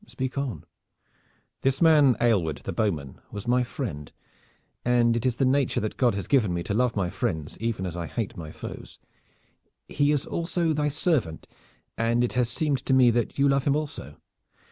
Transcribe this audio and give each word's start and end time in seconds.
"Speak 0.07 0.35
on." 0.35 0.63
"This 1.61 1.79
man 1.79 2.17
Aylward 2.19 2.61
the 2.65 2.73
bowman 2.73 3.21
was 3.31 3.47
my 3.47 3.63
friend, 3.63 4.11
and 4.83 5.15
it 5.15 5.27
is 5.27 5.35
the 5.35 5.45
nature 5.45 5.79
that 5.79 5.95
God 5.95 6.15
has 6.15 6.27
given 6.27 6.51
me 6.55 6.63
to 6.63 6.73
love 6.73 6.95
my 6.95 7.11
friends 7.11 7.55
even 7.59 7.85
as 7.85 7.95
I 7.95 8.07
hate 8.07 8.35
my 8.35 8.51
foes. 8.51 8.97
He 9.87 10.11
is 10.11 10.25
also 10.25 10.73
thy 10.73 10.87
servant, 10.87 11.45
and 11.99 12.23
it 12.23 12.33
has 12.33 12.49
seemed 12.49 12.83
to 12.87 12.95
me 12.95 13.11
that 13.11 13.37
you 13.37 13.47
love 13.47 13.65
him 13.65 13.75
also." 13.75 14.17